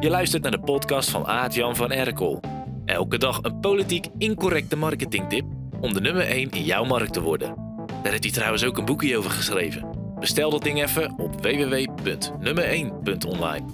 [0.00, 2.40] Je luistert naar de podcast van Aart-Jan van Erkel.
[2.84, 5.44] Elke dag een politiek incorrecte marketingtip
[5.80, 7.54] om de nummer 1 in jouw markt te worden.
[8.02, 10.14] Daar heeft hij trouwens ook een boekje over geschreven.
[10.18, 13.64] Bestel dat ding even op www.nummer1.online.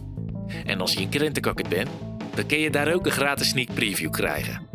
[0.65, 1.89] En als je een krentenkakker bent,
[2.34, 4.66] dan kun je daar ook een gratis sneak preview krijgen.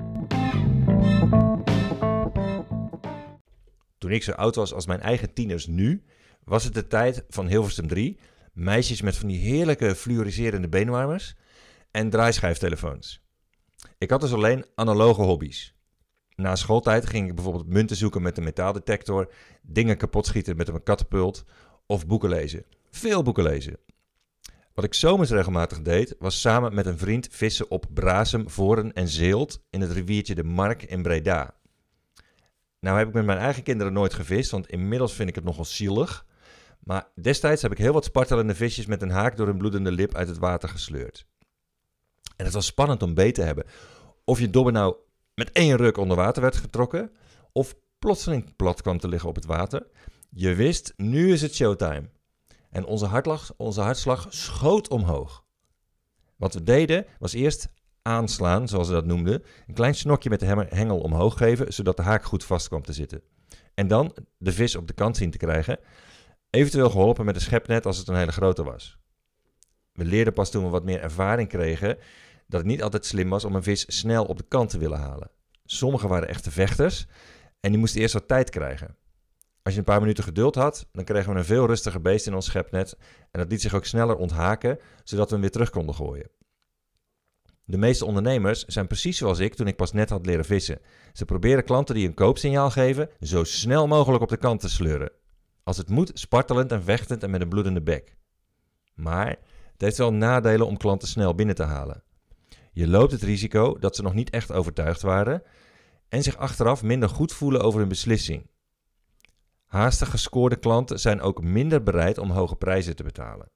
[3.98, 6.04] Toen ik zo oud was als mijn eigen tieners nu,
[6.44, 8.18] was het de tijd van Hilversum 3.
[8.54, 11.36] Meisjes met van die heerlijke fluoriserende beenwarmers
[11.92, 13.22] en draaischijftelefoons.
[13.98, 15.76] Ik had dus alleen analoge hobby's.
[16.36, 20.84] Na schooltijd ging ik bijvoorbeeld munten zoeken met een metaaldetector, dingen kapot schieten met een
[20.84, 21.46] katapult
[21.86, 22.66] of boeken lezen.
[22.90, 23.78] Veel boeken lezen.
[24.74, 29.08] Wat ik zomers regelmatig deed, was samen met een vriend vissen op Brasem, Voren en
[29.08, 31.56] Zeelt in het riviertje de Mark in Breda.
[32.80, 35.66] Nou heb ik met mijn eigen kinderen nooit gevist, want inmiddels vind ik het nogal
[35.66, 36.26] zielig.
[36.84, 40.16] Maar destijds heb ik heel wat spartelende visjes met een haak door hun bloedende lip
[40.16, 41.26] uit het water gesleurd.
[42.36, 43.66] En het was spannend om beet te hebben.
[44.24, 44.96] Of je dobber nou
[45.36, 47.12] met één ruk onder water werd getrokken,
[47.52, 49.88] of plotseling plat kwam te liggen op het water.
[50.30, 52.10] Je wist, nu is het showtime.
[52.70, 55.44] En onze hartslag, onze hartslag schoot omhoog.
[56.36, 57.70] Wat we deden was eerst
[58.02, 59.44] aanslaan, zoals ze dat noemden.
[59.68, 62.94] Een klein snokje met de hengel omhoog geven, zodat de haak goed vast kwam te
[62.94, 63.22] zitten.
[63.74, 65.80] En dan de vis op de kant zien te krijgen.
[66.52, 68.98] Eventueel geholpen met een schepnet als het een hele grote was.
[69.94, 71.98] We leerden pas toen we wat meer ervaring kregen
[72.48, 75.00] dat het niet altijd slim was om een vis snel op de kant te willen
[75.00, 75.32] halen.
[75.66, 77.08] Sommigen waren echte vechters
[77.60, 78.96] en die moesten eerst wat tijd krijgen.
[79.64, 82.34] Als je een paar minuten geduld had, dan kregen we een veel rustiger beest in
[82.34, 82.98] ons schepnet
[83.32, 86.30] en dat liet zich ook sneller onthaken, zodat we hem weer terug konden gooien.
[87.64, 90.80] De meeste ondernemers zijn precies zoals ik toen ik pas net had leren vissen.
[91.14, 95.12] Ze proberen klanten die een koopsignaal geven zo snel mogelijk op de kant te sleuren.
[95.64, 98.16] Als het moet, spartelend en vechtend en met een bloedende bek.
[98.94, 99.28] Maar
[99.72, 102.04] het heeft wel nadelen om klanten snel binnen te halen.
[102.72, 105.44] Je loopt het risico dat ze nog niet echt overtuigd waren
[106.08, 108.50] en zich achteraf minder goed voelen over hun beslissing.
[109.66, 113.52] Haastig gescoorde klanten zijn ook minder bereid om hoge prijzen te betalen.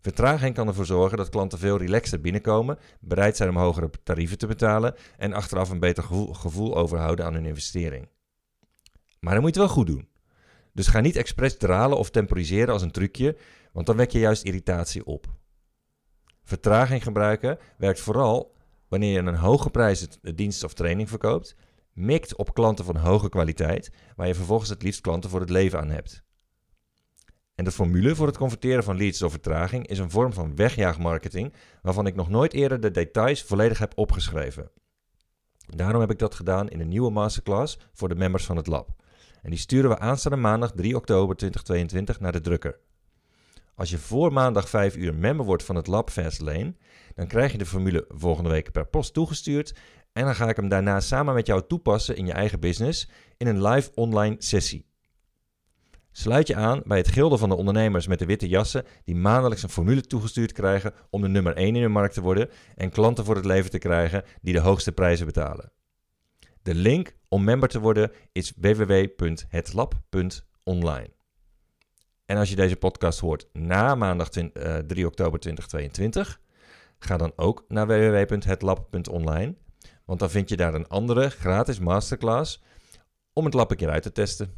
[0.00, 4.46] Vertraging kan ervoor zorgen dat klanten veel relaxter binnenkomen, bereid zijn om hogere tarieven te
[4.46, 6.02] betalen en achteraf een beter
[6.32, 8.08] gevoel, overhouden aan hun investering.
[9.20, 10.08] Maar dan moet je het wel goed doen.
[10.80, 13.36] Dus ga niet expres dralen of temporiseren als een trucje,
[13.72, 15.26] want dan wek je juist irritatie op.
[16.44, 18.54] Vertraging gebruiken werkt vooral
[18.88, 21.56] wanneer je een hoge prijs dienst of training verkoopt,
[21.92, 25.80] mikt op klanten van hoge kwaliteit, waar je vervolgens het liefst klanten voor het leven
[25.80, 26.22] aan hebt.
[27.54, 31.54] En de formule voor het converteren van leads door vertraging is een vorm van wegjaagmarketing
[31.82, 34.70] waarvan ik nog nooit eerder de details volledig heb opgeschreven.
[35.66, 38.99] Daarom heb ik dat gedaan in een nieuwe masterclass voor de members van het lab.
[39.42, 42.78] En die sturen we aanstaande maandag 3 oktober 2022 naar de drukker.
[43.74, 46.74] Als je voor maandag 5 uur member wordt van het Lab Fastlane,
[47.14, 49.74] dan krijg je de formule volgende week per post toegestuurd
[50.12, 53.46] en dan ga ik hem daarna samen met jou toepassen in je eigen business in
[53.46, 54.88] een live online sessie.
[56.12, 59.62] Sluit je aan bij het gilde van de ondernemers met de witte jassen die maandelijks
[59.62, 63.24] een formule toegestuurd krijgen om de nummer 1 in de markt te worden en klanten
[63.24, 65.72] voor het leven te krijgen die de hoogste prijzen betalen.
[66.62, 71.10] De link om member te worden is www.hetlab.online.
[72.26, 76.40] En als je deze podcast hoort na maandag 3 eh, oktober 2022,
[76.98, 79.54] ga dan ook naar www.hetlab.online,
[80.04, 82.62] want dan vind je daar een andere gratis masterclass
[83.32, 84.54] om het lab een keer uit te testen.